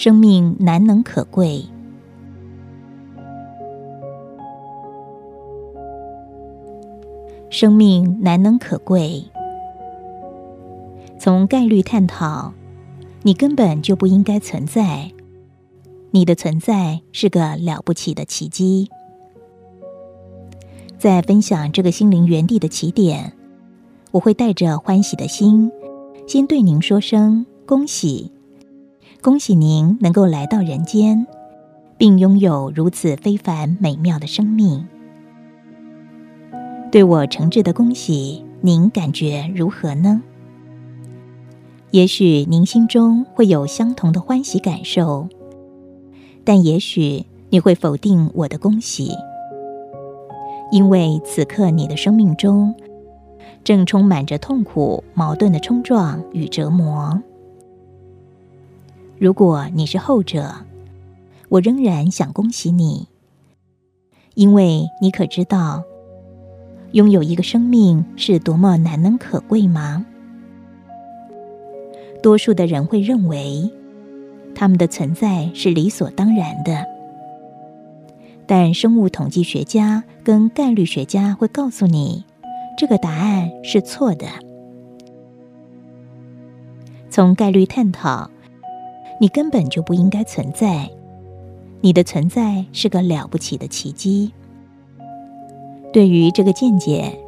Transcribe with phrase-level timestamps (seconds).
[0.00, 1.64] 生命难能可贵。
[7.50, 9.24] 生命难能可贵。
[11.18, 12.52] 从概率探讨，
[13.22, 15.10] 你根本就不应该存在。
[16.12, 18.88] 你的存在是个了不起的奇迹。
[20.96, 23.32] 在分享这个心灵原地的起点，
[24.12, 25.72] 我会带着欢喜的心，
[26.28, 28.30] 先对您说声恭喜，
[29.20, 31.26] 恭喜您能够来到人间，
[31.96, 34.86] 并拥有如此非凡美妙的生命。
[36.92, 40.22] 对我诚挚的恭喜，您感觉如何呢？
[41.90, 45.26] 也许您心中会有相同的欢喜感受，
[46.44, 49.10] 但也许你会否定我的恭喜，
[50.70, 52.72] 因为此刻你的生命中
[53.64, 57.20] 正充满着痛苦、矛盾的冲撞与折磨。
[59.18, 60.54] 如果你是后者，
[61.48, 63.08] 我仍然想恭喜你，
[64.34, 65.82] 因为你可知道。
[66.92, 70.06] 拥有一个生命是多么难能可贵吗？
[72.22, 73.70] 多数的人会认为
[74.54, 76.86] 他们的存在是理所当然的，
[78.46, 82.24] 但生物统计学家跟概率学家会告诉你，
[82.78, 84.26] 这个答案是错的。
[87.10, 88.30] 从概率探讨，
[89.20, 90.88] 你根本就不应该存在，
[91.80, 94.32] 你的存在是个了不起的奇迹。
[95.92, 97.18] 对于这个见解，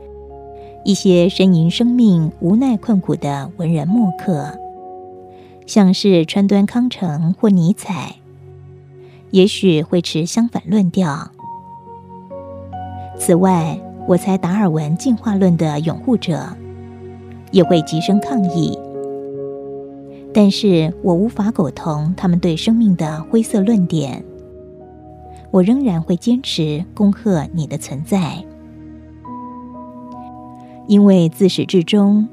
[0.84, 4.58] 一些呻吟生命无奈困苦的文人墨客，
[5.66, 8.16] 像是川端康成或尼采，
[9.30, 11.30] 也许会持相反论调。
[13.18, 16.48] 此外，我猜达尔文进化论的拥护者
[17.50, 18.78] 也会极声抗议，
[20.32, 24.24] 但是我无法苟同他们对生命的灰色论点。
[25.50, 28.44] 我仍然会坚持恭贺你的存在。
[30.86, 32.28] 因为自始至终，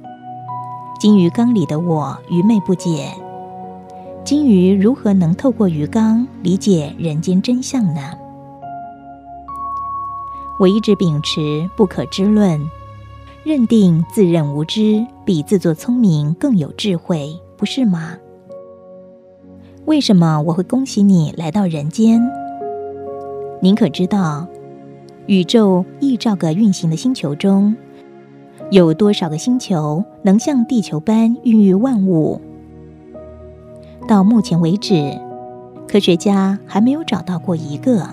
[0.99, 3.11] 金鱼缸里的我愚昧不解：
[4.23, 8.01] 金鱼如何能透过鱼缸理解人间真相呢？
[10.59, 12.59] 我一直秉持不可知论，
[13.43, 18.17] 认定自认无知比自作聪明更有智慧，不是吗？
[19.85, 22.21] 为什么我会恭喜你来到人间？
[23.59, 24.47] 您可知道，
[25.25, 27.75] 宇宙亿兆个运行的星球中？
[28.69, 32.39] 有多少个星球能像地球般孕育万物？
[34.07, 35.19] 到目前为止，
[35.87, 38.07] 科学家还没有找到过一个。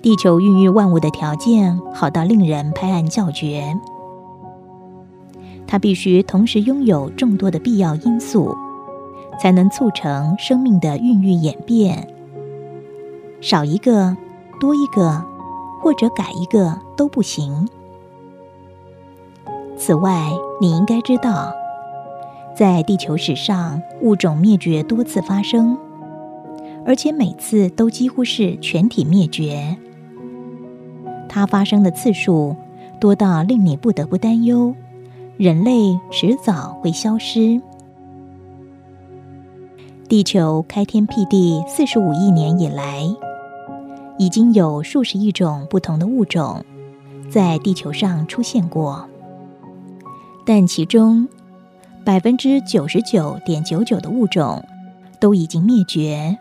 [0.00, 3.74] 地球孕育万物的条件好到令人拍案叫绝。
[5.66, 8.56] 它必须同时拥有众多的必要因素，
[9.40, 12.08] 才能促成生命的孕育演变。
[13.40, 14.16] 少一个、
[14.60, 15.24] 多一个，
[15.80, 17.68] 或者改一个都不行。
[19.76, 21.52] 此外，你应该知道，
[22.56, 25.76] 在地球史上，物种灭绝多次发生，
[26.86, 29.76] 而且每次都几乎是全体灭绝。
[31.28, 32.56] 它发生的次数
[32.98, 34.74] 多到令你不得不担忧，
[35.38, 37.60] 人类迟早会消失。
[40.08, 43.02] 地球开天辟地四十五亿年以来，
[44.18, 46.64] 已经有数十亿种不同的物种
[47.28, 49.06] 在地球上出现过。
[50.46, 51.28] 但其中
[52.02, 54.64] 百分之九十九点九九的物种
[55.20, 56.38] 都已经灭绝。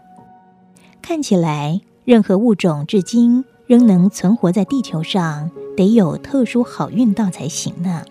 [1.01, 8.01] 看起来，任何物种至今仍能存活在地球上，得有特殊好运道才行呢。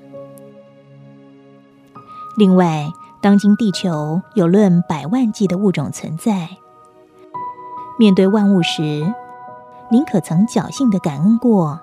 [2.37, 6.49] 另外，当今地球有论百万计的物种存在。
[7.99, 9.15] 面对万物时，
[9.91, 11.81] 您可曾侥幸的感恩过？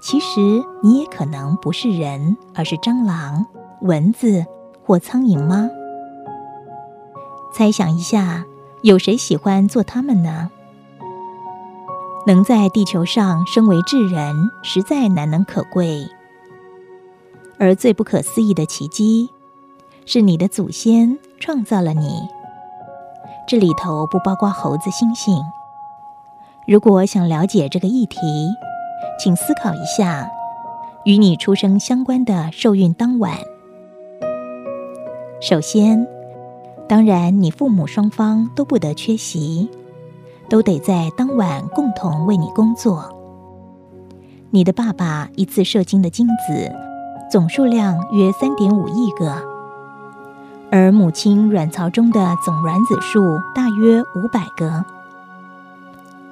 [0.00, 3.46] 其实你也可能不是人，而是蟑螂、
[3.80, 4.44] 蚊子
[4.84, 5.70] 或苍蝇吗？
[7.52, 8.44] 猜想一下，
[8.82, 10.50] 有谁喜欢做它们呢？
[12.26, 16.08] 能在地球上生为智人，实在难能可贵。
[17.58, 19.30] 而最不可思议的奇迹，
[20.06, 22.22] 是你的祖先创造了你。
[23.48, 25.42] 这里头不包括猴子、猩猩。
[26.64, 28.18] 如果想了解这个议题，
[29.18, 30.30] 请思考一下，
[31.04, 33.34] 与你出生相关的受孕当晚。
[35.40, 36.06] 首先，
[36.88, 39.68] 当然你父母双方都不得缺席，
[40.48, 43.12] 都得在当晚共同为你工作。
[44.50, 46.72] 你的爸爸一次射精的精子
[47.30, 49.55] 总数量约三点五亿个，
[50.76, 54.84] 而母亲卵巢中的总卵子数大约五百个，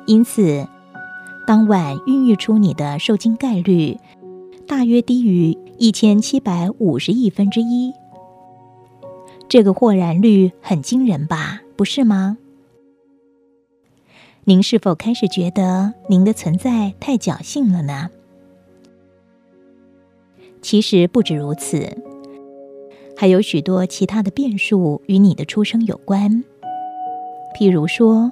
[0.04, 0.68] 因此
[1.46, 3.98] 当晚孕育出你的受精概率
[4.68, 7.94] 大约低于一千七百五十亿分之一。
[9.48, 11.62] 这个豁然率很惊人吧？
[11.74, 12.36] 不是吗？
[14.44, 18.10] 您是否开始觉得您的存在太侥幸了呢？
[20.60, 21.96] 其实不止如此。
[23.24, 26.44] 还有许多其他的变数与你的出生有关，
[27.58, 28.30] 譬如说，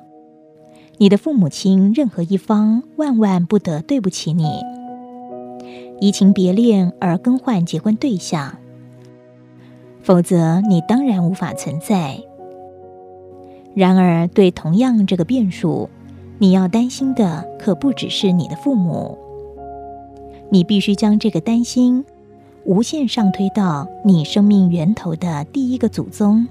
[0.98, 4.60] 你的父母亲任何一方万万不得对不起你，
[5.98, 8.58] 移情别恋而更换结婚对象，
[10.02, 12.20] 否则你当然无法存在。
[13.74, 15.88] 然而，对同样这个变数，
[16.38, 19.16] 你要担心的可不只是你的父母，
[20.50, 22.04] 你必须将这个担心。
[22.64, 26.46] 无限上推到你生命源头的第一个祖宗，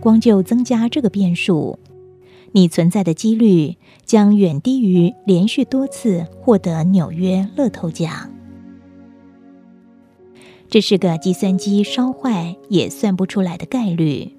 [0.00, 1.78] 光就增加这个变数，
[2.52, 8.30] 你存在的几率将远低于连续多次获得纽约乐透奖。
[10.68, 14.32] 这是个计算机烧坏也算不出来的概率。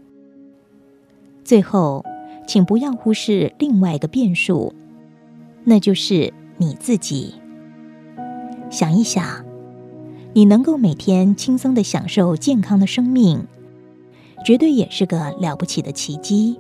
[1.44, 2.04] 最后，
[2.48, 4.74] 请不要忽视另外一个变数，
[5.64, 7.34] 那就是你自己。
[8.70, 9.45] 想一想。
[10.36, 13.48] 你能够每天轻松的享受健康的生命，
[14.46, 16.60] 绝对也是个了不起的奇迹。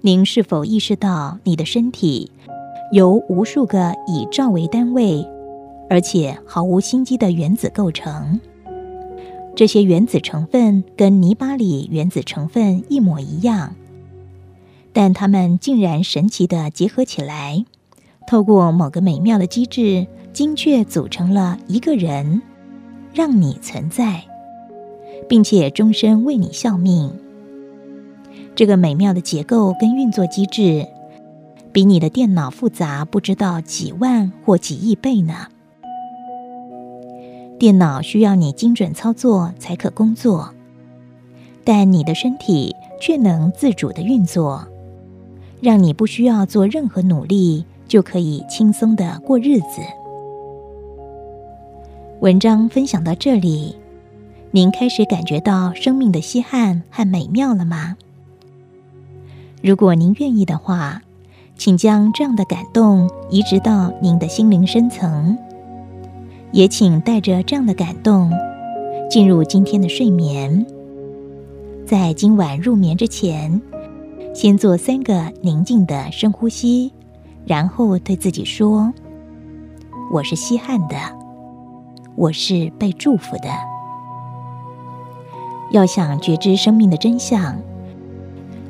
[0.00, 2.32] 您是否意识到，你的身体
[2.90, 5.24] 由无数个以兆为单位，
[5.88, 8.40] 而且毫无心机的原子构成？
[9.54, 13.76] 这些原子成分跟泥巴里原子成分一模一样，
[14.92, 17.64] 但它们竟然神奇的结合起来，
[18.26, 20.08] 透过某个美妙的机制。
[20.32, 22.40] 精确组成了一个人，
[23.12, 24.22] 让你存在，
[25.28, 27.12] 并且终身为你效命。
[28.54, 30.86] 这个美妙的结构跟运作机制，
[31.72, 35.48] 比你的电脑复杂不知道几万或几亿倍呢。
[37.58, 40.54] 电脑需要你精准操作才可工作，
[41.64, 44.66] 但你的身体却能自主的运作，
[45.60, 49.80] 让你不需要做任何努力就可以轻松的过日子。
[52.20, 53.74] 文章分享到这里，
[54.50, 57.96] 您开始感觉到生命的稀罕和美妙了吗？
[59.62, 61.00] 如果您愿意的话，
[61.56, 65.34] 请将这样的感动移植到您的心灵深层，
[66.52, 68.30] 也请带着这样的感动
[69.08, 70.66] 进入今天的睡眠。
[71.86, 73.58] 在今晚入眠之前，
[74.34, 76.92] 先做三个宁静的深呼吸，
[77.46, 78.92] 然后对自己说
[80.12, 80.96] ：“我是稀罕的。”
[82.16, 83.48] 我是被祝福的。
[85.70, 87.56] 要想觉知生命的真相，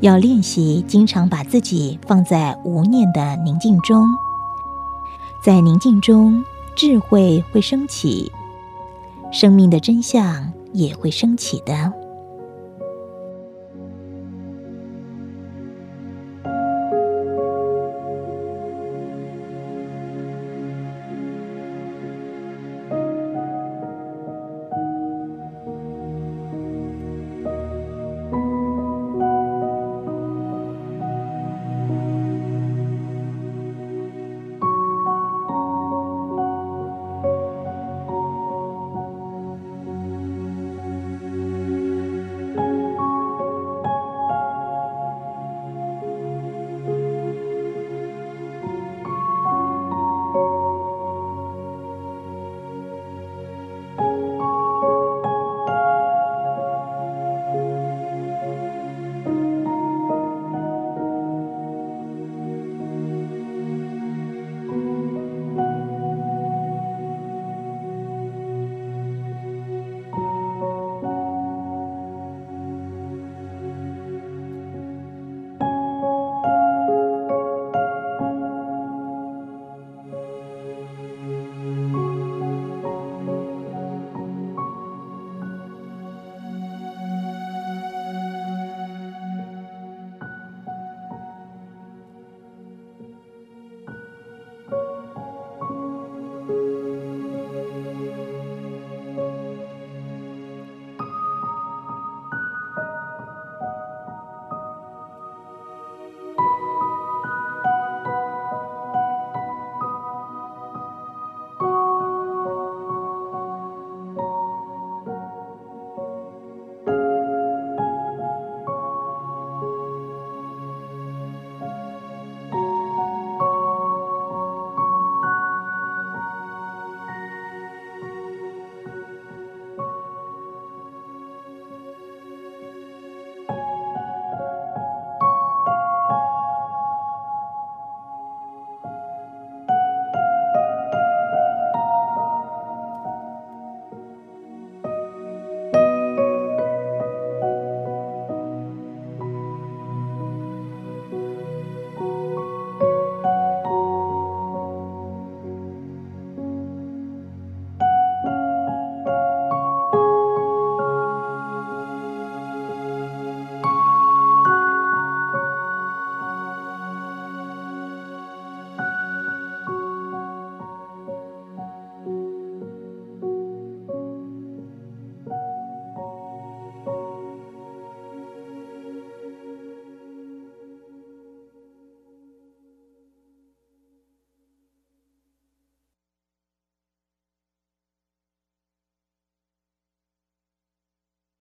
[0.01, 4.07] 要练习经常把自己放在无念的宁静中，
[5.43, 6.45] 在宁静中，
[6.77, 8.31] 智慧会升起，
[9.33, 12.00] 生命的真相也会升起的。